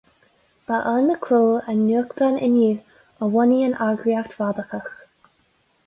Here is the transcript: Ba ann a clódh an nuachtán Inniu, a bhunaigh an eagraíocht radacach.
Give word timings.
Ba 0.67 0.77
ann 0.93 1.11
a 1.15 1.17
clódh 1.25 1.69
an 1.69 1.83
nuachtán 1.89 2.41
Inniu, 2.49 2.81
a 3.27 3.31
bhunaigh 3.37 3.63
an 3.69 3.79
eagraíocht 3.89 4.37
radacach. 4.41 4.91